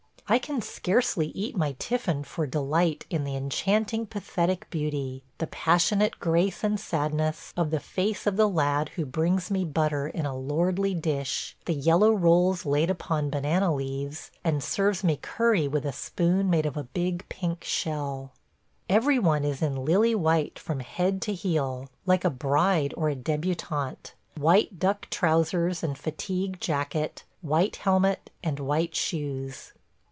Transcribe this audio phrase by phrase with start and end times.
[0.27, 6.19] I can scarcely eat my tiffin for delight in the enchanting pathetic beauty, the passionate
[6.21, 10.33] grace and sadness, of the face of the lad who brings me butter in a
[10.33, 15.91] lordly dish, the yellow rolls laid upon banana leaves, and serves me curry with a
[15.91, 18.31] spoon made of a big pink shell.
[18.87, 23.17] Every one is in lily white from head to heel, like a bride or a
[23.17, 29.73] débutante– white duck trousers and fatigue jacket, white helmet, and white shoes.